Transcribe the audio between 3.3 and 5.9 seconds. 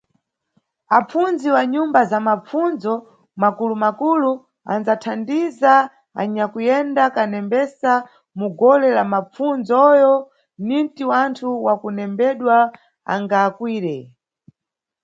makulumakulu anʼdzathandiza